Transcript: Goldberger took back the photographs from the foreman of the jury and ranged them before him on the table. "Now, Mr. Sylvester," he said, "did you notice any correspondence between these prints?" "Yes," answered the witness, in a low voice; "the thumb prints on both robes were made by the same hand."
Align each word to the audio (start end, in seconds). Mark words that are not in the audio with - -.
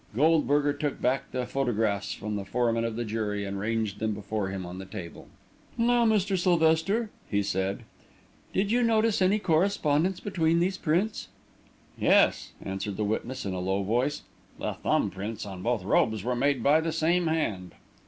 Goldberger 0.15 0.73
took 0.73 0.99
back 0.99 1.29
the 1.31 1.45
photographs 1.45 2.11
from 2.11 2.35
the 2.35 2.43
foreman 2.43 2.83
of 2.85 2.95
the 2.95 3.05
jury 3.05 3.45
and 3.45 3.59
ranged 3.59 3.99
them 3.99 4.15
before 4.15 4.49
him 4.49 4.65
on 4.65 4.79
the 4.79 4.85
table. 4.87 5.27
"Now, 5.77 6.07
Mr. 6.07 6.35
Sylvester," 6.35 7.11
he 7.29 7.43
said, 7.43 7.83
"did 8.51 8.71
you 8.71 8.81
notice 8.81 9.21
any 9.21 9.37
correspondence 9.37 10.19
between 10.19 10.59
these 10.59 10.79
prints?" 10.79 11.27
"Yes," 11.99 12.51
answered 12.63 12.97
the 12.97 13.03
witness, 13.05 13.45
in 13.45 13.53
a 13.53 13.59
low 13.59 13.83
voice; 13.83 14.23
"the 14.57 14.73
thumb 14.73 15.11
prints 15.11 15.45
on 15.45 15.61
both 15.61 15.83
robes 15.83 16.23
were 16.23 16.35
made 16.35 16.63
by 16.63 16.81
the 16.81 16.91
same 16.91 17.27
hand." 17.27 17.75